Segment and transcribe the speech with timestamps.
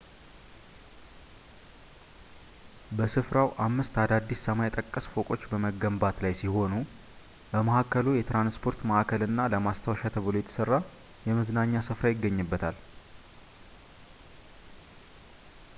[2.97, 6.73] በስፍራው አምስት አዳዲስ ሰማይ ጠቀስ ፎቆች በመገንባት ላይ ሲሆኑ
[7.51, 10.79] በመሀከሉ የትራንስፖርት ማዕከል እና ለማስታወሻ ተብሎ የተሰራ
[11.29, 12.77] የመዝናኛ ስፍራ ይገኙበታል